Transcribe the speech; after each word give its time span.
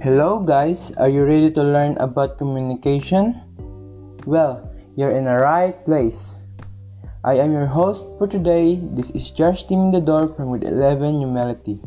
Hello, 0.00 0.40
guys. 0.40 0.96
Are 0.96 1.10
you 1.12 1.28
ready 1.28 1.52
to 1.52 1.60
learn 1.60 1.92
about 2.00 2.38
communication? 2.38 3.36
Well, 4.24 4.64
you're 4.96 5.12
in 5.12 5.28
the 5.28 5.36
right 5.36 5.76
place. 5.84 6.32
I 7.22 7.36
am 7.36 7.52
your 7.52 7.68
host 7.68 8.08
for 8.16 8.26
today. 8.26 8.80
This 8.96 9.10
is 9.10 9.30
Josh 9.30 9.68
Timindador 9.68 10.34
from 10.34 10.56
Grade 10.56 10.72
11 10.72 11.20
Humility. 11.20 11.84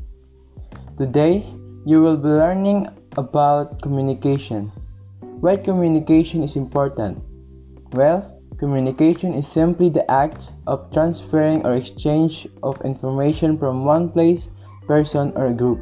Today, 0.95 1.41
you 1.89 2.05
will 2.05 2.15
be 2.15 2.29
learning 2.29 2.85
about 3.17 3.81
communication. 3.81 4.69
Why 5.41 5.57
communication 5.57 6.43
is 6.43 6.55
important? 6.55 7.17
Well, 7.97 8.29
communication 8.59 9.33
is 9.33 9.47
simply 9.47 9.89
the 9.89 10.05
act 10.05 10.53
of 10.67 10.85
transferring 10.93 11.65
or 11.65 11.73
exchange 11.73 12.45
of 12.61 12.77
information 12.85 13.57
from 13.57 13.85
one 13.85 14.13
place, 14.13 14.51
person, 14.85 15.33
or 15.33 15.49
group. 15.51 15.81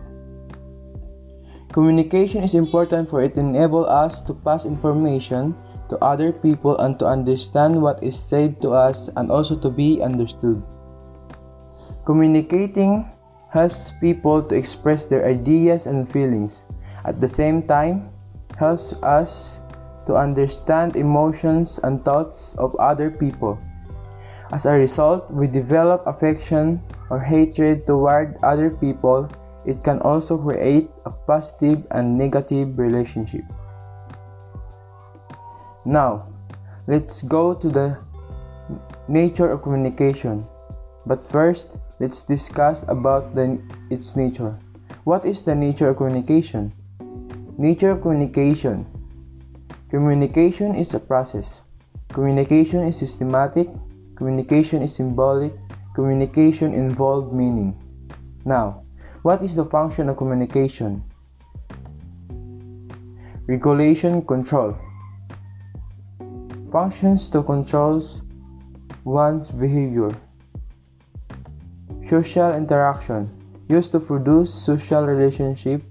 Communication 1.71 2.43
is 2.43 2.53
important 2.53 3.09
for 3.09 3.23
it 3.23 3.37
enable 3.37 3.87
us 3.87 4.19
to 4.27 4.33
pass 4.33 4.65
information 4.65 5.55
to 5.87 5.95
other 6.03 6.31
people 6.31 6.75
and 6.79 6.99
to 6.99 7.07
understand 7.07 7.79
what 7.79 8.03
is 8.03 8.19
said 8.19 8.61
to 8.61 8.71
us 8.71 9.07
and 9.15 9.31
also 9.31 9.55
to 9.55 9.69
be 9.69 10.03
understood. 10.03 10.61
Communicating 12.03 13.07
helps 13.51 13.91
people 14.01 14.43
to 14.43 14.55
express 14.55 15.05
their 15.05 15.27
ideas 15.27 15.87
and 15.87 16.11
feelings. 16.11 16.63
At 17.05 17.21
the 17.21 17.27
same 17.27 17.63
time, 17.63 18.11
helps 18.59 18.91
us 19.03 19.59
to 20.07 20.15
understand 20.15 20.95
emotions 20.95 21.79
and 21.83 22.03
thoughts 22.03 22.55
of 22.57 22.75
other 22.83 23.09
people. 23.09 23.59
As 24.51 24.65
a 24.65 24.75
result, 24.75 25.31
we 25.31 25.47
develop 25.47 26.03
affection 26.05 26.83
or 27.09 27.19
hatred 27.19 27.87
toward 27.87 28.35
other 28.43 28.69
people 28.69 29.31
it 29.65 29.83
can 29.83 29.99
also 29.99 30.37
create 30.37 30.89
a 31.05 31.11
positive 31.11 31.85
and 31.91 32.17
negative 32.17 32.77
relationship. 32.77 33.43
Now, 35.85 36.27
let's 36.87 37.21
go 37.21 37.53
to 37.53 37.69
the 37.69 37.97
nature 39.07 39.49
of 39.51 39.61
communication. 39.61 40.45
But 41.05 41.25
first, 41.25 41.67
let's 41.99 42.21
discuss 42.21 42.85
about 42.87 43.35
the, 43.35 43.61
its 43.89 44.15
nature. 44.15 44.57
What 45.03 45.25
is 45.25 45.41
the 45.41 45.55
nature 45.55 45.89
of 45.89 45.97
communication? 45.97 46.73
Nature 47.57 47.91
of 47.91 48.01
communication. 48.01 48.85
Communication 49.89 50.75
is 50.75 50.93
a 50.93 50.99
process. 50.99 51.61
Communication 52.09 52.81
is 52.87 52.97
systematic. 52.97 53.67
Communication 54.15 54.81
is 54.83 54.95
symbolic. 54.95 55.53
Communication 55.95 56.73
involves 56.73 57.33
meaning. 57.33 57.75
Now, 58.45 58.83
what 59.23 59.43
is 59.43 59.55
the 59.55 59.65
function 59.65 60.09
of 60.09 60.17
communication? 60.17 61.03
Regulation 63.45 64.25
control. 64.25 64.75
Functions 66.71 67.27
to 67.27 67.43
control 67.43 68.03
one's 69.03 69.49
behavior. 69.49 70.09
Social 72.09 72.55
interaction. 72.55 73.29
Used 73.69 73.91
to 73.91 73.99
produce 73.99 74.51
social 74.51 75.05
relationship. 75.05 75.83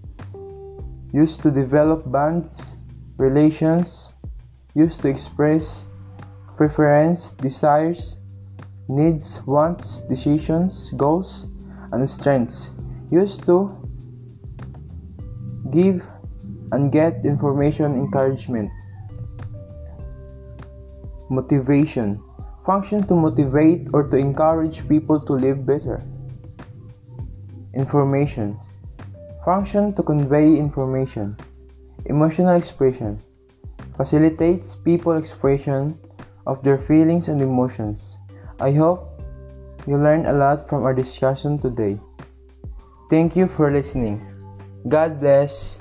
Used 1.12 1.40
to 1.42 1.52
develop 1.52 2.10
bonds, 2.10 2.76
relations. 3.16 4.12
Used 4.74 5.02
to 5.02 5.08
express 5.08 5.86
preference, 6.56 7.30
desires, 7.32 8.18
needs, 8.88 9.40
wants, 9.46 10.00
decisions, 10.00 10.90
goals, 10.96 11.46
and 11.92 12.10
strengths 12.10 12.70
used 13.10 13.44
to 13.46 13.76
give 15.70 16.06
and 16.72 16.92
get 16.92 17.24
information 17.24 17.94
encouragement 17.94 18.70
motivation 21.28 22.22
function 22.66 23.02
to 23.06 23.14
motivate 23.14 23.88
or 23.92 24.06
to 24.08 24.16
encourage 24.16 24.86
people 24.88 25.18
to 25.18 25.32
live 25.32 25.64
better. 25.64 26.02
Information 27.74 28.58
function 29.44 29.94
to 29.94 30.02
convey 30.02 30.56
information. 30.58 31.36
Emotional 32.06 32.56
expression 32.56 33.18
facilitates 33.96 34.76
people 34.76 35.16
expression 35.16 35.98
of 36.46 36.62
their 36.62 36.78
feelings 36.78 37.28
and 37.28 37.40
emotions. 37.40 38.16
I 38.60 38.72
hope 38.72 39.20
you 39.86 39.96
learned 39.96 40.26
a 40.26 40.32
lot 40.32 40.68
from 40.68 40.84
our 40.84 40.94
discussion 40.94 41.58
today 41.58 41.98
Thank 43.10 43.34
you 43.34 43.48
for 43.48 43.70
listening. 43.72 44.22
God 44.88 45.20
bless. 45.20 45.78